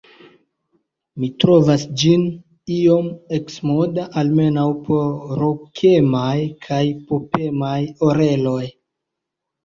Mi 1.23 1.27
trovas 1.41 1.81
ĝin 2.03 2.21
iom 2.75 3.09
eksmoda, 3.37 4.05
almenaŭ 4.21 4.63
por 4.87 5.35
rokemaj 5.41 6.33
kaj 6.69 6.79
popemaj 7.11 7.77
oreloj. 8.09 8.63